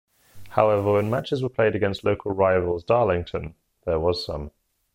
[0.49, 3.53] However, when matches were played against local rivals Darlington,
[3.85, 4.49] there was some.